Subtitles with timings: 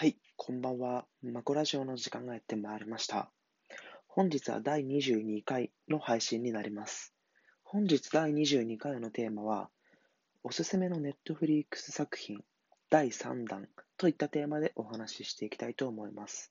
[0.00, 1.04] はい、こんばんは。
[1.22, 3.30] マコラジオの時間がやってまいりました。
[4.08, 7.12] 本日は第22回の配信になります。
[7.64, 9.68] 本日第22回のテーマは、
[10.42, 12.42] おすすめのネットフリックス作品
[12.88, 13.68] 第3弾
[13.98, 16.50] といったテーマでお話ししていきたいと思います。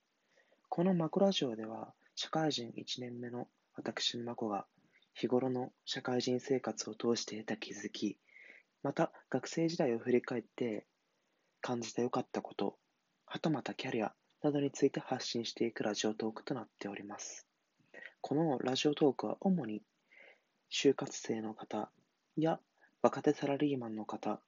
[0.69, 4.67] このマコラジオでは、社会人1年目の私マコが
[5.15, 8.19] 日頃の社会人生活を通して得た気づき、
[8.83, 10.85] また学生時代を振り返って
[11.61, 12.77] 感じて良かったこと、
[13.31, 14.11] はたまたキャリア
[14.41, 17.45] などについて発信していくラジオトークとなっております。
[18.21, 19.83] このラジオトークは主に
[20.73, 21.91] 就活生の方
[22.37, 22.59] や
[23.03, 24.41] 若手サラリーマンの方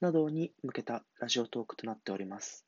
[0.00, 2.64] などに向けたラジオトークとなっております。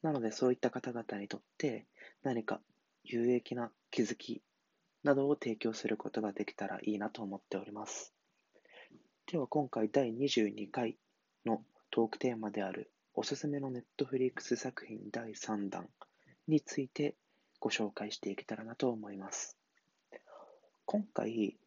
[0.00, 1.84] なのでそういった方々にとって
[2.22, 2.62] 何か
[3.04, 4.40] 有益な気づき
[5.04, 8.14] などを提供することができたらいいなと思っております。
[9.30, 10.96] では今回第22回
[11.44, 12.90] のトークテーマである
[13.20, 15.86] おすすめのネットフリックス作品第3弾
[16.48, 17.16] について
[17.58, 19.58] ご紹介していけたらなと思います。
[20.86, 21.58] 今回、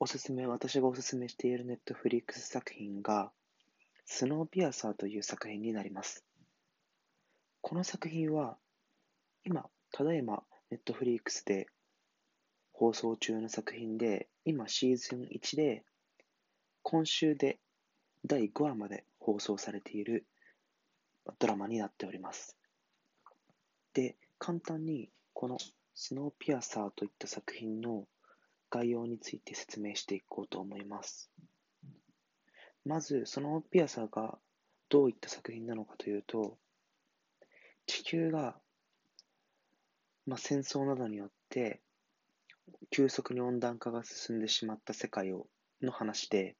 [0.00, 3.30] おすすめ、私がおすすめしているネットフリックス作品が、
[4.06, 6.24] スノーピアサーという作品になります。
[7.60, 8.56] この作品は、
[9.44, 11.66] 今、ただいまネットフリックスで
[12.72, 15.84] 放送中の作品で、今シーズン1で、
[16.82, 17.58] 今週で
[18.24, 20.24] 第5話まで放送されている
[21.38, 22.56] ドラマになっております。
[23.94, 25.58] で、簡単にこの
[25.94, 28.06] スノーピアサーといった作品の
[28.70, 31.30] 概要について説明していこうと思います。
[32.84, 34.38] まず、スノーピアサーが
[34.88, 36.58] どういった作品なのかというと、
[37.86, 38.56] 地球が、
[40.26, 41.80] まあ、戦争などによって
[42.90, 45.46] 急速に温暖化が進んでしまった世界を
[45.80, 46.56] の話で、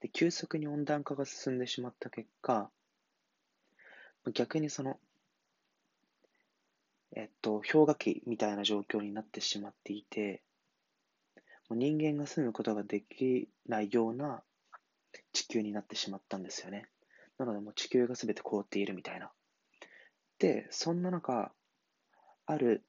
[0.00, 2.70] で急速に温暖化が進んでしまった結果、
[4.32, 4.98] 逆にその、
[7.16, 10.42] えっと、氷河期みたいな状況になってしまっていて、
[11.68, 14.42] もう人間が住むことができないような
[15.32, 16.86] 地球になってしまったんですよね。
[17.38, 19.30] なのでもう地球がすべて凍っているみたいな。
[20.38, 21.52] で、そんな中、
[22.46, 22.84] ある、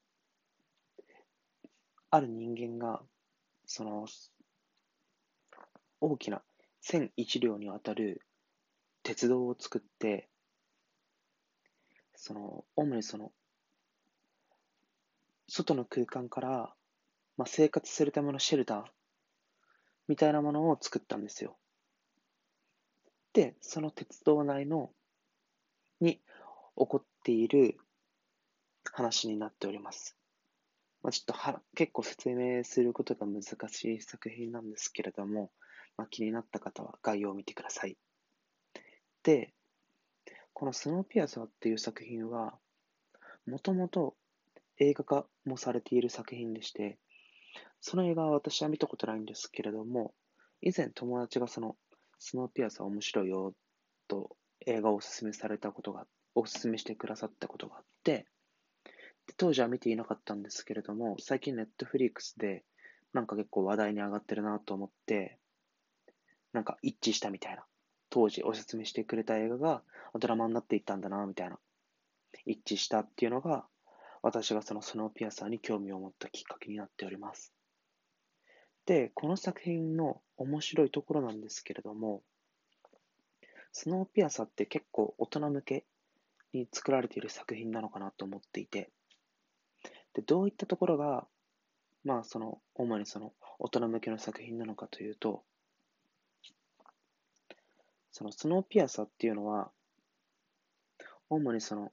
[2.10, 3.02] ある人間が、
[3.66, 4.06] その、
[6.00, 6.42] 大きな
[6.82, 8.20] 1001両にわたる
[9.02, 10.28] 鉄道を作って、
[12.16, 13.32] その、主にその、
[15.48, 16.74] 外の空間から、
[17.36, 18.84] まあ、生活するためのシェルター
[20.08, 21.56] みたいなものを作ったんですよ。
[23.32, 24.90] で、その鉄道内の、
[26.00, 26.22] に起
[26.74, 27.76] こっている
[28.92, 30.16] 話になっております。
[31.02, 35.50] まあ、ちょっとは結構説明することが難しい作品なんですけれども、
[35.96, 37.96] まあ、気になった方は概要を見てください。
[39.22, 39.52] で、
[40.58, 42.54] このスノーピアサーっていう作品は、
[43.46, 44.16] もともと
[44.78, 46.96] 映画化もされている作品でして、
[47.82, 50.14] その映画は私は見たことないんですけれども、
[50.62, 51.76] 以前友達がその
[52.18, 53.52] スノーピアサー面白いよ
[54.08, 54.34] と
[54.64, 58.24] 映画をおすすめされたことが、おすすめしてくださったことがあって、
[59.36, 62.64] 当時は見ていなかったんですけれども、最近ネットフリックスで
[63.12, 65.38] なんか結構話題に上がってるなと思って、
[66.54, 67.66] なんか一致したみたいな。
[68.10, 69.82] 当時おすすめしてくれた映画が
[70.18, 71.58] ドラマになっていったんだな、みたいな。
[72.44, 73.66] 一致したっていうのが、
[74.22, 77.52] 私がそのスノーピアサーに興味を持ったきっかけになっております。
[78.86, 82.22] で、この作品の面白いところなんですけれども、
[83.72, 85.84] スノーピアサーって結構大人向け
[86.52, 88.90] に作られている作品なのかなと思っていて、
[90.14, 91.26] で、どういったところが、
[92.04, 95.44] まあその、主にその大人向けの作品なのかというと、
[98.16, 99.70] そのスノーピアサっていうのは、
[101.28, 101.92] 主にその、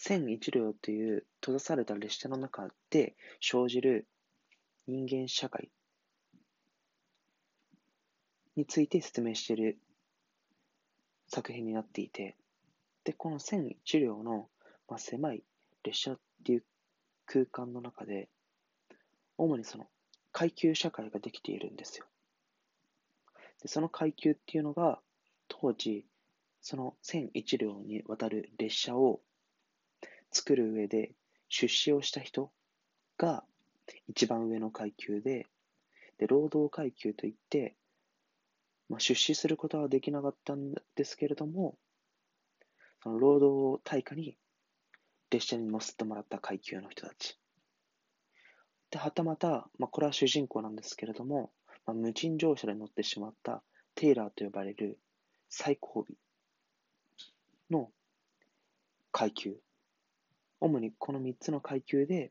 [0.00, 4.08] 1001両という閉ざされた列車の中で生じる
[4.88, 5.70] 人間社会
[8.56, 9.78] について説明している
[11.28, 12.36] 作品になっていて、
[13.04, 14.48] で、この1001両の、
[14.88, 15.44] まあ、狭い
[15.84, 16.64] 列車っていう
[17.24, 18.28] 空間の中で、
[19.36, 19.86] 主にその
[20.32, 22.06] 階級社会ができているんですよ。
[23.62, 25.00] で、その階級っていうのが、
[25.48, 26.06] 当時、
[26.60, 29.20] その1001両にわたる列車を
[30.30, 31.12] 作る上で
[31.48, 32.50] 出資をした人
[33.16, 33.44] が
[34.08, 35.46] 一番上の階級で、
[36.18, 37.76] で、労働階級といって、
[38.88, 41.76] まあ、出資することはできなかったんですけれども、
[43.02, 44.36] その労働対価に
[45.30, 47.38] 列車に乗せてもらった階級の人たち。
[48.90, 51.50] で、はたまた、まあ、これは主人公なんですけれども、
[51.88, 53.62] まあ、無賃乗車で乗ってしまった
[53.94, 54.98] テイラーと呼ばれる
[55.48, 56.06] 最後尾
[57.70, 57.88] の
[59.10, 59.56] 階級。
[60.60, 62.30] 主にこの3つの階級で、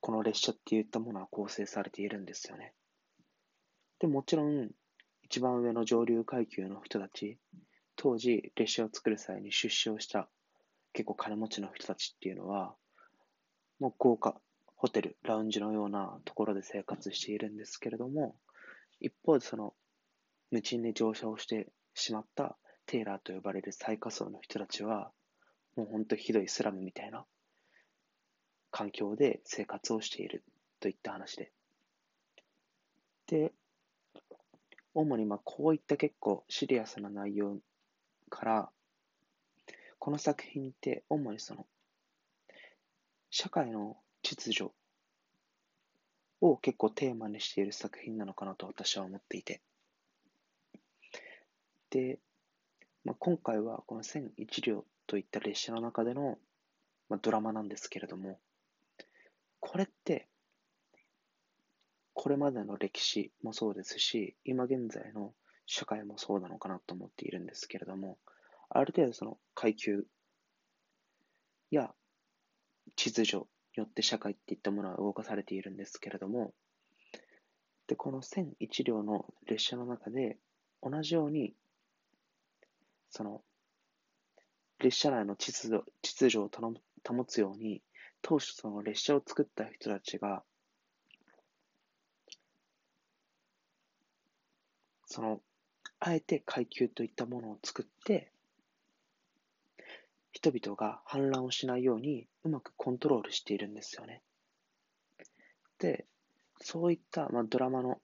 [0.00, 2.74] この列車っていったものは構成されているんですよね。
[4.00, 4.70] で、もちろん、
[5.22, 7.38] 一番上の上流階級の人たち、
[7.94, 10.28] 当時列車を作る際に出資をした
[10.94, 12.74] 結構金持ちの人たちっていうのは、
[13.78, 14.40] もう豪華
[14.80, 18.34] ホテル、ラウンジのようなところで生活しているんですけれども、
[18.98, 19.74] 一方でその
[20.50, 22.56] 無賃で乗車をしてしまった
[22.86, 25.12] テイラーと呼ばれる最下層の人たちは、
[25.76, 27.26] もう本当ひどいスラムみたいな
[28.70, 30.42] 環境で生活をしている
[30.80, 31.52] といった話で。
[33.26, 33.52] で、
[34.94, 37.58] 主にまあこういった結構シリアスな内容
[38.30, 38.70] から、
[39.98, 41.66] この作品って主にその
[43.28, 43.98] 社会の
[44.30, 44.70] 秩序
[46.40, 49.60] を結構テーマにしている作品なのかなと私は思っていて。
[51.90, 52.20] で、
[53.04, 56.38] まあ、今回はこの1001両といった列車の中での、
[57.08, 58.38] まあ、ドラマなんですけれども、
[59.58, 60.28] これって、
[62.14, 65.34] これまでの歴史もそうですし、今現在の
[65.66, 68.18] 社会もそうなのかなと思っているんですけれども、
[68.68, 70.04] ある程度その階級
[71.72, 71.92] や
[72.94, 73.46] 秩序
[73.80, 76.54] よって社会っていったものは動かされているんですけれども、
[77.86, 80.38] で、この1001両の列車の中で、
[80.82, 81.54] 同じように、
[83.10, 83.42] その、
[84.78, 87.82] 列車内の秩序秩序を保つように、
[88.22, 90.44] 当初その列車を作った人たちが、
[95.06, 95.40] その、
[95.98, 98.32] あえて階級といったものを作って、
[100.32, 104.22] 人々が反乱をしないようにうまくコントロールしているんですよね。
[105.78, 106.06] で、
[106.60, 108.00] そういった、まあ、ドラマの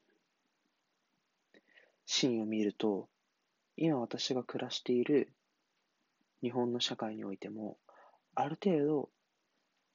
[2.07, 3.09] シーンを見ると、
[3.77, 5.33] 今私が暮らしている
[6.43, 7.79] 日本の社会においても、
[8.35, 9.11] ある程度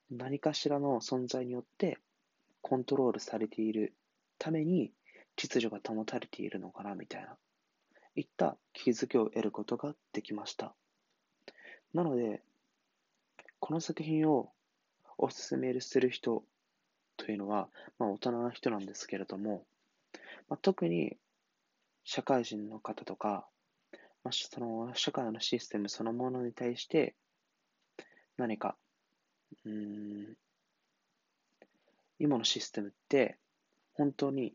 [0.10, 1.98] 何かしらの存在によって
[2.62, 3.94] コントロールされている
[4.38, 4.92] ために
[5.36, 7.38] 秩序が保たれているのかなみたいな、
[8.16, 10.76] いった気づきを得ることができました。
[11.94, 12.42] なので、
[13.60, 14.52] この作品を
[15.18, 16.44] おすすめする人
[17.18, 19.64] というのは、まあ、大人な人なんですけれども、
[20.50, 21.18] まあ、特に
[22.04, 23.46] 社会人の方とか、
[24.24, 27.16] まあ、その社会のシステムそのものに対して
[28.38, 28.76] 何か、
[29.66, 30.36] うん、
[32.20, 33.38] 今のシステムって
[33.94, 34.54] 本当に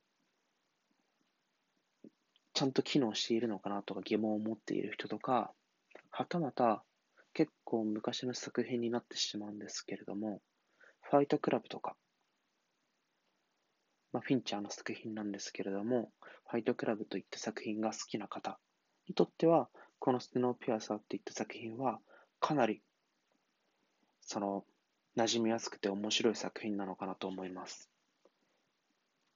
[2.55, 5.53] ちゃんと機能しているのかなとか疑問を持っている人とか、
[6.11, 6.83] はたまた
[7.37, 10.41] 結構昔の作品になってしまうんですけれども、
[11.03, 11.94] ファイトクラブとか、
[14.15, 16.11] まあ、フィンチャーの作品なんですけれども、
[16.49, 18.59] ファイトクラブといった作品が好きな方
[19.06, 19.69] にとっては、
[19.99, 21.99] このスノーピアサーといった作品は、
[22.41, 22.81] かなり、
[24.23, 24.65] その、
[25.19, 27.91] 馴染みやすくて面白い作品なのかなと思います。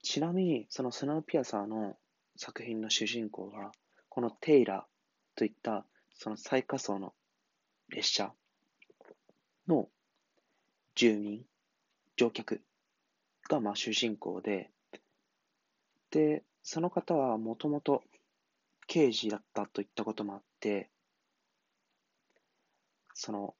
[0.02, 1.98] ちなみに、そのスノーピアサーの
[2.36, 3.72] 作品の主人公は、
[4.08, 7.12] このテイラーといったその最下層の
[7.90, 8.32] 列車
[9.68, 9.88] の
[10.94, 11.44] 住民、
[12.16, 12.62] 乗客
[13.48, 14.70] がまあ主人公で、
[16.10, 18.02] で、その方はもともと
[18.86, 20.90] 刑事だったといったこともあって、
[23.14, 23.54] その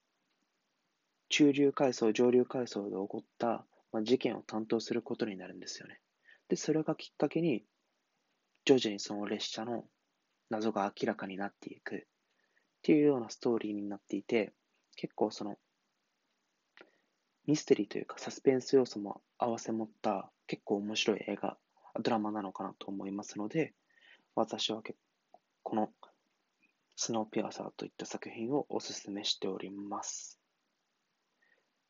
[1.29, 6.01] 中流階層、上流階層で起こった、まあ、事件を担当することになるんですよね。
[6.49, 7.65] で、それがきっかけに、
[8.65, 9.85] 徐々にその列車の
[10.51, 12.07] 謎が明らかになっていく。
[12.81, 14.55] っていうようなストーリーになっていて、
[14.97, 15.57] 結構その、
[17.47, 21.59] ミステリーというかサスペンス要素も合わせ持った結構面白い映画、
[22.01, 23.75] ドラマなのかなと思いますので、
[24.35, 24.99] 私は結
[25.31, 25.91] 構この
[26.97, 30.41] スノーピアサーといった作品をお勧めしております。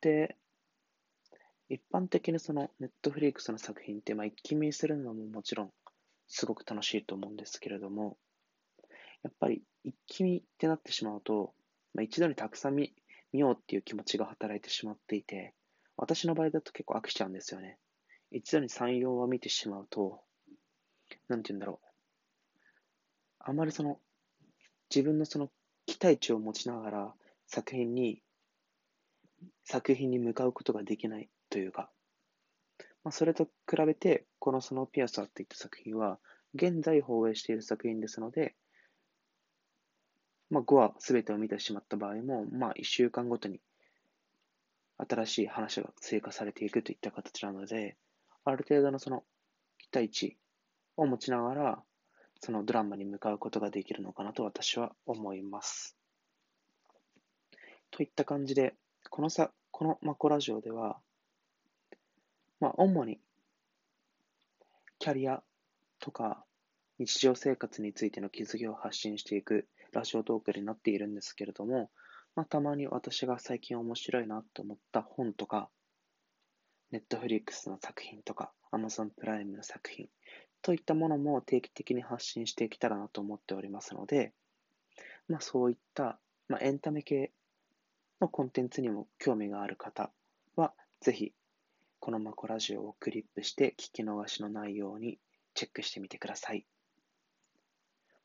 [0.01, 0.35] で、
[1.69, 5.71] 一般的にそのネットフリックスの作品って、まあ、一気見するのももちろん
[6.27, 8.17] すごく楽しいと思うんですけれども、
[9.23, 11.53] やっぱり一気見ってなってしまうと、
[11.93, 12.93] まあ、一度にたくさん見
[13.33, 15.53] 見ようっていう気持ちが働いてしまっていて、
[15.95, 17.77] 私の場合だと結構飽きちゃうんですよね。
[18.31, 20.21] 一度に3、4話見てしまうと、
[21.27, 21.87] なんて言うんだろう。
[23.39, 23.99] あまりその、
[24.93, 25.49] 自分のその
[25.85, 27.13] 期待値を持ちながら
[27.47, 28.21] 作品に、
[29.63, 31.89] 作品に向かうことができないというか、
[33.03, 36.19] まあ、それと比べて、このスノーピアサーっていった作品は、
[36.53, 38.55] 現在放映している作品ですので、
[40.51, 43.61] まあ、5話全てを見てしまった場合も、まあ、1週間ごとに
[44.97, 47.95] 新しい話が追加されていくといった形なので、
[48.43, 49.23] ある程度のその
[49.79, 50.37] 期待値
[50.97, 51.83] を持ちながら、
[52.41, 55.95] そのドラマに向かうことができるのかなと私は思います。
[57.89, 58.75] といった感じで、
[59.09, 60.97] このさ、このマコラジオでは、
[62.59, 63.21] まあ、主に、
[64.99, 65.41] キャリア
[65.99, 66.43] とか、
[66.99, 71.91] 日常生活についての気づきを発信していくラジオトークになっているんですけれども、
[72.35, 75.69] まあ、たまに私が最近面白いなと思った本とか、
[76.91, 80.07] ネットフリックスの作品とか、アマゾンプライムの作品
[80.61, 84.33] といったものも定期的に発信していけたらなと思っておりますので、
[85.27, 87.31] まあ、そういった、まあ、エンタメ系
[88.21, 90.11] のコンテンツにも興味がある方
[90.55, 91.33] は、ぜひ、
[91.99, 95.19] このマコラジオをクリップして聞き逃しのないように
[95.53, 96.65] チェックしてみてください。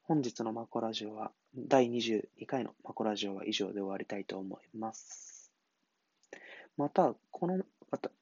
[0.08, 5.50] 本日のマコラジオは、第22回のマコラジオは以上で終わりたいと思います。
[6.76, 7.60] また、この、
[7.90, 8.12] また、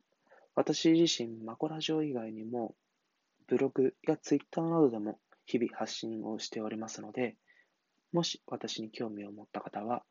[0.54, 2.74] 私自身、マコラジオ以外にも、
[3.48, 7.36] ブログやツイッターなどでも日々発信をしておりますので、
[8.12, 10.04] もし私に興味を持った方は、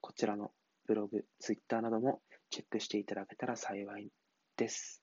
[0.00, 0.50] こちらの
[0.86, 4.08] ブログ、ツイッターなどもチェックしていただけたら幸い
[4.56, 5.02] です。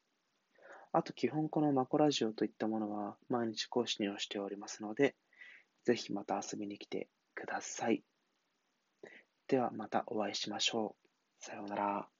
[0.91, 5.13] あと、基本このマコラジオといったものは毎日更新をしておりますので、
[5.85, 8.03] ぜひまた遊びに来てください。
[9.47, 11.07] ではまたお会いしましょう。
[11.39, 12.14] さようなら。